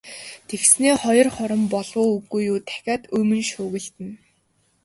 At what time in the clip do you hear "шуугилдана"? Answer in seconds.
3.49-4.13